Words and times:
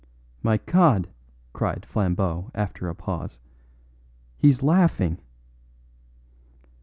"My 0.41 0.57
God!" 0.57 1.09
cried 1.53 1.85
Flambeau 1.85 2.49
after 2.55 2.89
a 2.89 2.95
pause, 2.95 3.37
"he's 4.35 4.63
laughing!" 4.63 5.19